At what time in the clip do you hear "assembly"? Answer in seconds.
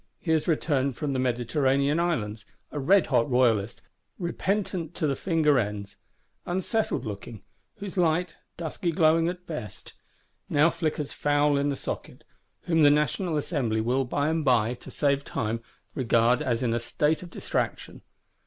13.37-13.79